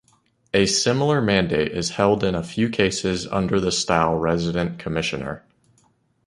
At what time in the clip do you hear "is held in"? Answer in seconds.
1.73-2.33